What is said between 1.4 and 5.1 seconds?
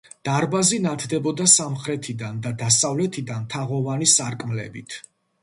სამხრეთიდან და დასავლეთიდან თაღოვანი სარკმლებით.